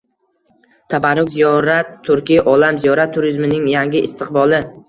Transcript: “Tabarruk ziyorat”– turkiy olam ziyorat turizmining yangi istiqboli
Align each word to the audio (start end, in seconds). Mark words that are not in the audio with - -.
“Tabarruk 0.93 1.29
ziyorat”– 1.35 1.93
turkiy 2.09 2.43
olam 2.55 2.83
ziyorat 2.87 3.17
turizmining 3.19 3.73
yangi 3.77 4.07
istiqboli 4.09 4.65